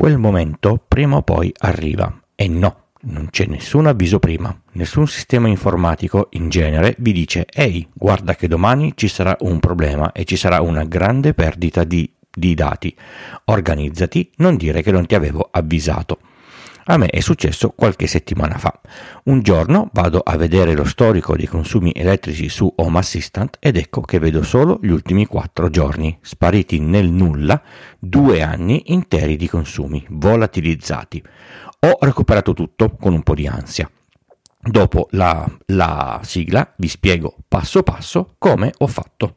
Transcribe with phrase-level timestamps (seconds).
[0.00, 2.22] quel momento prima o poi arriva.
[2.34, 4.58] E no, non c'è nessun avviso prima.
[4.72, 10.12] Nessun sistema informatico in genere vi dice ehi, guarda che domani ci sarà un problema
[10.12, 12.96] e ci sarà una grande perdita di, di dati.
[13.44, 16.20] Organizzati, non dire che non ti avevo avvisato.
[16.90, 18.80] A me è successo qualche settimana fa.
[19.26, 24.00] Un giorno vado a vedere lo storico dei consumi elettrici su Home Assistant ed ecco
[24.00, 27.62] che vedo solo gli ultimi quattro giorni, spariti nel nulla,
[27.96, 31.22] due anni interi di consumi, volatilizzati.
[31.78, 33.88] Ho recuperato tutto con un po' di ansia.
[34.60, 39.36] Dopo la, la sigla vi spiego passo passo come ho fatto.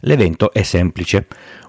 [0.00, 1.26] L'evento è semplice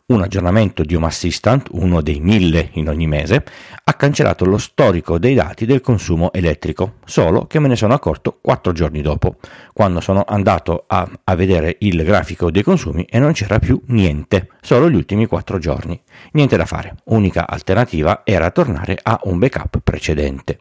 [0.07, 3.43] un aggiornamento di Home Assistant, uno dei mille in ogni mese,
[3.83, 8.39] ha cancellato lo storico dei dati del consumo elettrico, solo che me ne sono accorto
[8.41, 9.35] quattro giorni dopo,
[9.73, 14.47] quando sono andato a, a vedere il grafico dei consumi e non c'era più niente,
[14.61, 16.01] solo gli ultimi quattro giorni.
[16.31, 20.59] Niente da fare, unica alternativa era tornare a un backup precedente.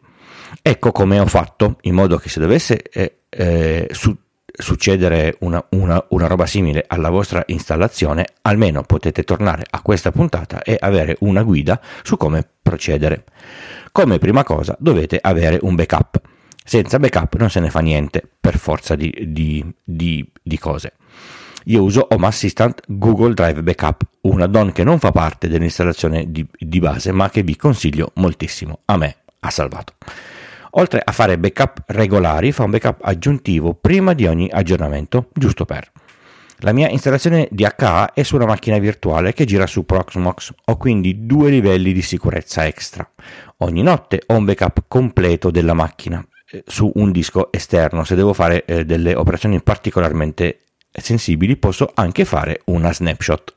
[0.61, 4.13] Ecco come ho fatto, in modo che se dovesse eh, eh, su,
[4.57, 10.61] succedere una, una, una, roba simile alla vostra installazione, almeno potete tornare a questa puntata
[10.63, 13.23] e avere una guida su come procedere.
[13.91, 16.21] Come prima cosa dovete avere un backup.
[16.63, 20.93] Senza backup non se ne fa niente per forza di, di, di, di cose.
[21.65, 26.45] Io uso Home Assistant Google Drive Backup, un add-on che non fa parte dell'installazione di,
[26.57, 28.79] di base, ma che vi consiglio moltissimo.
[28.85, 29.95] A me ha salvato.
[30.79, 35.91] Oltre a fare backup regolari, fa un backup aggiuntivo prima di ogni aggiornamento, giusto per.
[36.61, 40.77] La mia installazione di HA è su una macchina virtuale che gira su Proxmox, ho
[40.77, 43.07] quindi due livelli di sicurezza extra.
[43.57, 48.03] Ogni notte ho un backup completo della macchina eh, su un disco esterno.
[48.03, 53.55] Se devo fare eh, delle operazioni particolarmente sensibili, posso anche fare una snapshot.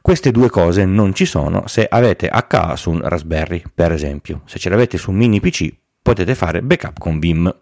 [0.00, 4.42] Queste due cose non ci sono se avete HA su un Raspberry, per esempio.
[4.44, 5.72] Se ce l'avete su un mini PC,
[6.08, 7.54] potete fare backup con Vim.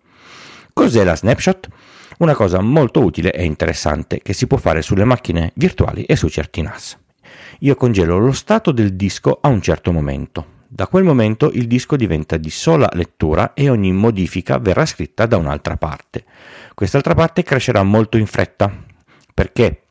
[0.72, 1.66] Cos'è la snapshot?
[2.18, 6.28] Una cosa molto utile e interessante che si può fare sulle macchine virtuali e su
[6.28, 6.96] certi NAS.
[7.60, 10.54] Io congelo lo stato del disco a un certo momento.
[10.68, 15.38] Da quel momento il disco diventa di sola lettura e ogni modifica verrà scritta da
[15.38, 16.24] un'altra parte.
[16.72, 18.72] Quest'altra parte crescerà molto in fretta
[19.34, 19.86] perché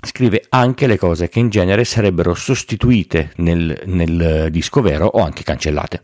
[0.00, 5.42] scrive anche le cose che in genere sarebbero sostituite nel, nel disco vero o anche
[5.42, 6.02] cancellate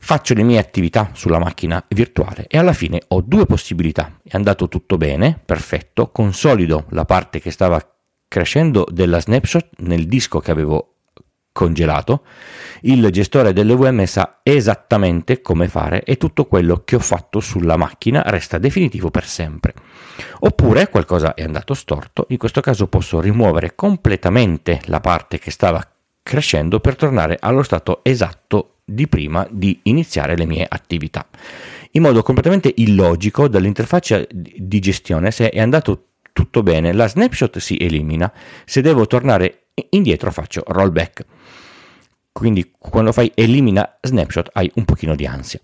[0.00, 4.18] faccio le mie attività sulla macchina virtuale e alla fine ho due possibilità.
[4.22, 7.80] È andato tutto bene, perfetto, consolido la parte che stava
[8.26, 10.94] crescendo della snapshot nel disco che avevo
[11.52, 12.24] congelato,
[12.82, 18.22] il gestore dell'EVM sa esattamente come fare e tutto quello che ho fatto sulla macchina
[18.26, 19.74] resta definitivo per sempre.
[20.40, 25.84] Oppure qualcosa è andato storto, in questo caso posso rimuovere completamente la parte che stava
[26.22, 31.26] crescendo per tornare allo stato esatto di prima di iniziare le mie attività.
[31.92, 37.76] In modo completamente illogico dall'interfaccia di gestione, se è andato tutto bene, la snapshot si
[37.76, 38.32] elimina,
[38.64, 41.24] se devo tornare indietro faccio rollback.
[42.32, 45.60] Quindi quando fai elimina snapshot hai un pochino di ansia.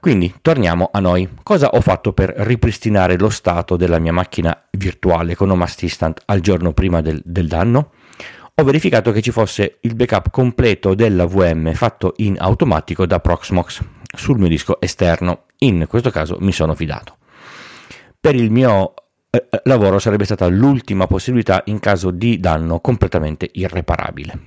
[0.00, 1.28] Quindi torniamo a noi.
[1.42, 6.40] Cosa ho fatto per ripristinare lo stato della mia macchina virtuale con Home Assistant al
[6.40, 7.92] giorno prima del, del danno?
[8.60, 13.84] Ho verificato che ci fosse il backup completo della VM fatto in automatico da Proxmox
[14.16, 15.44] sul mio disco esterno.
[15.58, 17.18] In questo caso mi sono fidato.
[18.18, 18.94] Per il mio
[19.30, 24.40] eh, eh, lavoro sarebbe stata l'ultima possibilità in caso di danno completamente irreparabile.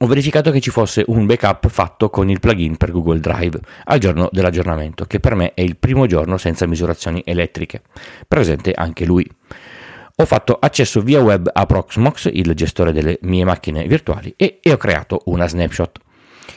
[0.00, 3.98] Ho verificato che ci fosse un backup fatto con il plugin per Google Drive al
[3.98, 7.80] giorno dell'aggiornamento, che per me è il primo giorno senza misurazioni elettriche.
[8.28, 9.26] Presente anche lui.
[10.20, 14.72] Ho fatto accesso via web a Proxmox, il gestore delle mie macchine virtuali, e, e
[14.72, 16.00] ho creato una snapshot.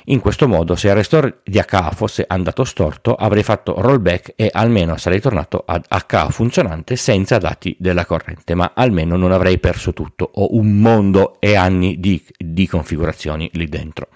[0.06, 4.50] In questo modo, se il restore di HA fosse andato storto, avrei fatto rollback e
[4.52, 9.94] almeno sarei tornato ad HA funzionante senza dati della corrente, ma almeno non avrei perso
[9.94, 10.28] tutto.
[10.34, 14.08] Ho un mondo e anni di, di configurazioni lì dentro.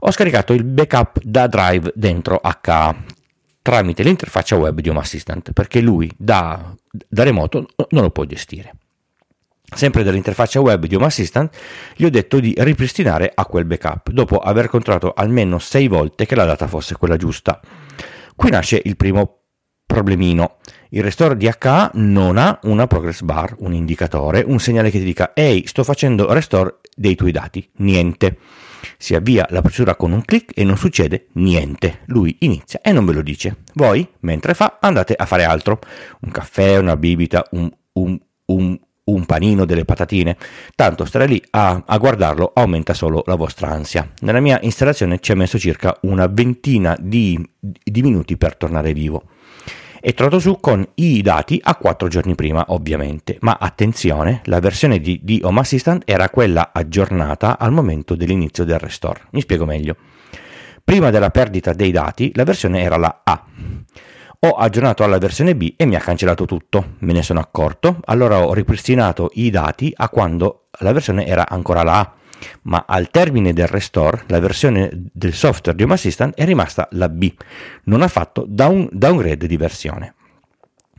[0.00, 3.11] Ho scaricato il backup da drive dentro HA
[3.62, 8.74] tramite l'interfaccia web di Home Assistant perché lui da, da remoto non lo può gestire.
[9.74, 11.56] Sempre dall'interfaccia web di Home Assistant
[11.96, 16.34] gli ho detto di ripristinare a quel backup dopo aver controllato almeno 6 volte che
[16.34, 17.60] la data fosse quella giusta.
[18.34, 19.42] Qui nasce il primo
[19.92, 20.56] Problemino.
[20.88, 25.32] Il restore DHA non ha una progress bar, un indicatore, un segnale che ti dica
[25.34, 27.68] ehi, sto facendo restore dei tuoi dati.
[27.76, 28.38] Niente.
[28.96, 32.00] Si avvia la procedura con un clic e non succede niente.
[32.06, 33.56] Lui inizia e non ve lo dice.
[33.74, 35.78] Voi, mentre fa, andate a fare altro.
[36.20, 40.36] Un caffè, una bibita, un, un, un, un panino, delle patatine.
[40.74, 44.08] Tanto stare lì a, a, guardarlo aumenta solo la vostra ansia.
[44.20, 49.24] Nella mia installazione ci ha messo circa una ventina di, di minuti per tornare vivo.
[50.04, 53.36] È trovato su con i dati a 4 giorni prima, ovviamente.
[53.42, 58.80] Ma attenzione, la versione di, di Home Assistant era quella aggiornata al momento dell'inizio del
[58.80, 59.20] restore.
[59.30, 59.94] Mi spiego meglio.
[60.82, 63.44] Prima della perdita dei dati, la versione era la A.
[64.40, 66.94] Ho aggiornato alla versione B e mi ha cancellato tutto.
[66.98, 71.84] Me ne sono accorto, allora ho ripristinato i dati a quando la versione era ancora
[71.84, 72.12] la A
[72.62, 77.08] ma al termine del restore la versione del software di Home Assistant è rimasta la
[77.08, 77.32] B,
[77.84, 80.14] non ha fatto down, downgrade di versione.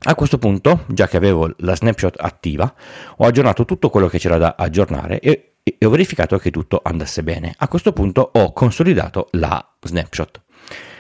[0.06, 2.74] A questo punto, già che avevo la snapshot attiva,
[3.18, 7.24] ho aggiornato tutto quello che c'era da aggiornare e, e ho verificato che tutto andasse
[7.24, 7.54] bene.
[7.58, 10.42] A questo punto ho consolidato la snapshot.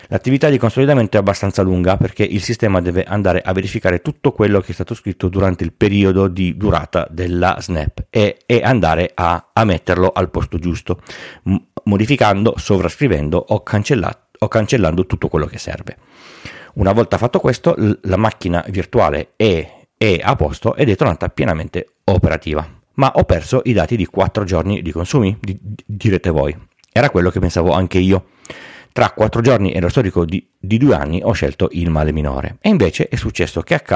[0.07, 4.59] L'attività di consolidamento è abbastanza lunga perché il sistema deve andare a verificare tutto quello
[4.59, 9.49] che è stato scritto durante il periodo di durata della snap e, e andare a,
[9.53, 11.01] a, metterlo al posto giusto,
[11.85, 15.97] modificando, sovrascrivendo o, o cancellando tutto quello che serve.
[16.75, 21.95] Una volta fatto questo, la macchina virtuale è, è a posto ed è tornata pienamente
[22.05, 22.67] operativa.
[22.95, 26.55] Ma ho perso i dati di 4 giorni di consumi, di, direte voi.
[26.91, 28.25] Era quello che pensavo anche io.
[28.93, 32.57] Tra quattro giorni e lo storico di, di, due anni ho scelto il male minore.
[32.61, 33.91] E invece è successo che H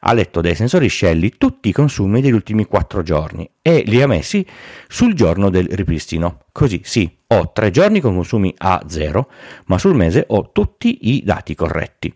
[0.00, 4.06] ha letto dai sensori Shelly tutti i consumi degli ultimi quattro giorni e li ha
[4.06, 4.44] messi
[4.88, 6.44] sul giorno del ripristino.
[6.50, 9.28] Così sì, ho tre giorni con consumi a zero,
[9.66, 12.10] ma sul mese ho tutti i dati corretti.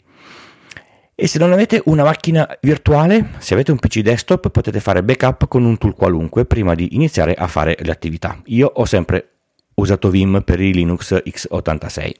[1.14, 5.48] E se non avete una macchina virtuale, se avete un PC desktop potete fare backup
[5.48, 8.40] con un tool qualunque prima di iniziare a fare le attività.
[8.46, 9.35] Io ho sempre
[9.76, 12.12] usato Vim per i Linux x86.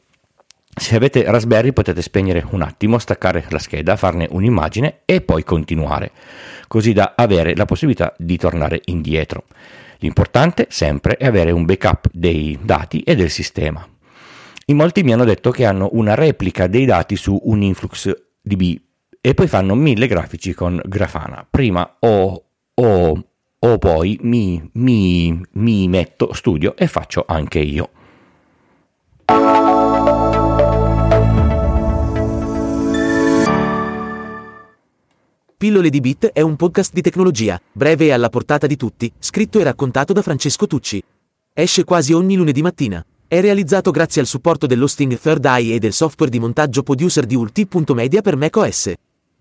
[0.79, 6.13] Se avete Raspberry potete spegnere un attimo, staccare la scheda, farne un'immagine e poi continuare,
[6.69, 9.45] così da avere la possibilità di tornare indietro.
[9.99, 13.87] L'importante sempre è avere un backup dei dati e del sistema.
[14.67, 18.81] In molti mi hanno detto che hanno una replica dei dati su un InfluxDB
[19.23, 21.47] e poi fanno mille grafici con Grafana.
[21.49, 22.45] Prima o,
[22.75, 23.25] o
[23.59, 27.91] o poi mi, mi, mi metto, studio e faccio anche io.
[35.57, 39.59] Pillole di Bit è un podcast di tecnologia, breve e alla portata di tutti, scritto
[39.59, 41.03] e raccontato da Francesco Tucci.
[41.55, 43.05] Esce quasi ogni lunedì mattina.
[43.27, 47.35] È realizzato grazie al supporto dell'hosting Third Eye e del software di montaggio producer di
[47.35, 48.93] ulti.media per macOS.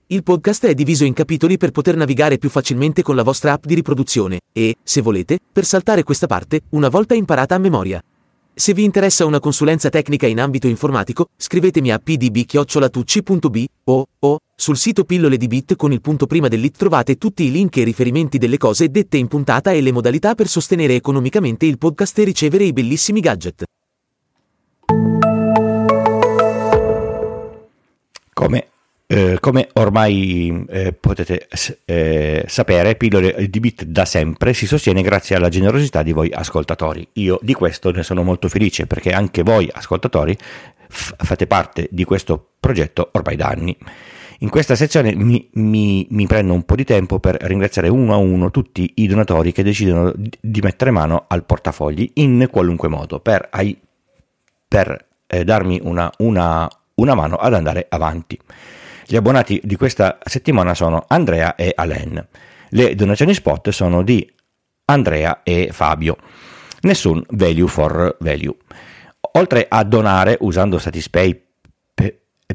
[0.08, 3.66] Il podcast è diviso in capitoli per poter navigare più facilmente con la vostra app
[3.66, 8.04] di riproduzione e, se volete, per saltare questa parte, una volta imparata a memoria.
[8.54, 14.78] Se vi interessa una consulenza tecnica in ambito informatico, scrivetemi a pdb-tucci.b o, o sul
[14.78, 18.38] sito pillole di bit con il punto prima dell'it trovate tutti i link e riferimenti
[18.38, 22.66] delle cose dette in puntata e le modalità per sostenere economicamente il podcast e ricevere
[22.66, 23.64] i bellissimi gadget.
[28.34, 28.68] Come
[29.08, 31.48] eh, come ormai eh, potete
[31.86, 37.08] eh, sapere, Pillole di Bit da sempre si sostiene grazie alla generosità di voi ascoltatori.
[37.14, 40.36] Io di questo ne sono molto felice perché anche voi ascoltatori
[40.88, 43.78] f- fate parte di questo progetto ormai da anni.
[44.40, 48.18] In questa sezione mi, mi, mi, prendo un po' di tempo per ringraziare uno a
[48.18, 53.48] uno tutti i donatori che decidono di, mettere mano al portafogli in qualunque modo per,
[53.52, 53.80] ai,
[54.68, 58.38] per eh, darmi una, una, una mano ad andare avanti.
[59.08, 62.28] Gli abbonati di questa settimana sono Andrea e Alen.
[62.70, 64.28] Le donazioni spot sono di
[64.86, 66.18] Andrea e Fabio.
[66.82, 68.56] Nessun value for value.
[69.34, 71.40] Oltre a donare usando Satispay,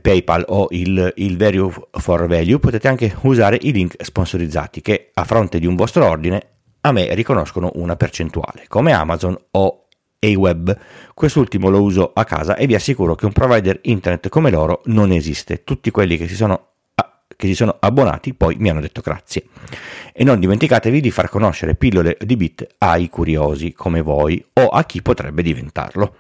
[0.01, 5.25] PayPal o il, il Value for Value, potete anche usare i link sponsorizzati che a
[5.25, 6.47] fronte di un vostro ordine
[6.81, 9.87] a me riconoscono una percentuale, come Amazon o
[10.21, 10.79] AWeb.
[11.15, 15.11] Quest'ultimo lo uso a casa e vi assicuro che un provider internet come loro non
[15.11, 15.65] esiste.
[15.65, 16.67] Tutti quelli che si sono
[17.41, 19.45] che si sono abbonati poi mi hanno detto grazie.
[20.13, 24.85] E non dimenticatevi di far conoscere pillole di bit ai curiosi come voi o a
[24.85, 26.15] chi potrebbe diventarlo.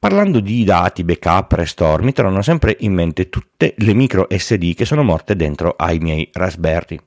[0.00, 4.84] Parlando di dati, backup, restore, mi tornano sempre in mente tutte le micro SD che
[4.84, 6.98] sono morte dentro ai miei Raspberry.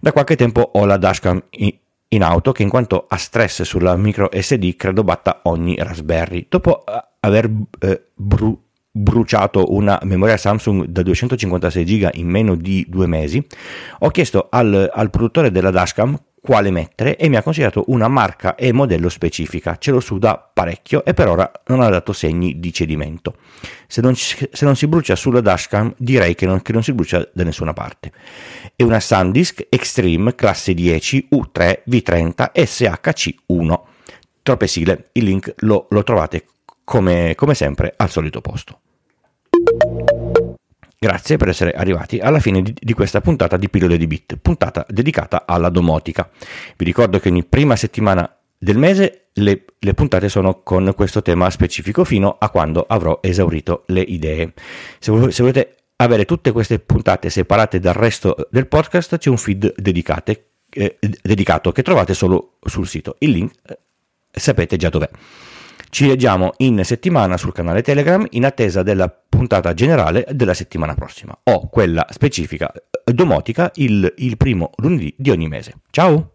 [0.00, 1.40] Da qualche tempo ho la dashcam
[2.12, 6.46] in auto che in quanto a stress sulla micro SD credo batta ogni Raspberry.
[6.48, 7.50] Dopo eh, aver
[7.80, 8.58] eh, bru-
[8.90, 13.44] bruciato una memoria Samsung da 256 GB in meno di due mesi,
[14.00, 18.54] ho chiesto al, al produttore della dashcam quale mettere e mi ha consigliato una marca
[18.54, 19.76] e modello specifica.
[19.78, 23.36] Ce lo suda parecchio e per ora non ha dato segni di cedimento.
[23.86, 27.28] Se non, se non si brucia sulla dashcam direi che non, che non, si brucia
[27.32, 28.12] da nessuna parte.
[28.74, 33.80] È una SanDisk Extreme classe 10 U3 V30 SHC1.
[34.42, 36.46] Troppe sigle, il link lo, lo trovate
[36.84, 38.80] come, come sempre al solito posto.
[41.02, 45.44] Grazie per essere arrivati alla fine di, questa puntata di Pillole di Bit, puntata dedicata
[45.46, 46.28] alla domotica.
[46.76, 51.48] Vi ricordo che ogni prima settimana del mese le, le, puntate sono con questo tema
[51.48, 54.52] specifico fino a quando avrò esaurito le idee.
[54.98, 59.76] Se, se volete avere tutte queste puntate separate dal resto del podcast, c'è un feed
[59.78, 63.16] dedicate, eh, dedicato che trovate solo sul sito.
[63.20, 63.78] Il link eh,
[64.30, 65.08] sapete già dov'è.
[65.90, 71.36] Ci leggiamo in settimana sul canale Telegram in attesa della puntata generale della settimana prossima
[71.42, 75.74] o quella specifica eh, domotica il, il primo lunedì di ogni mese.
[75.90, 76.34] Ciao!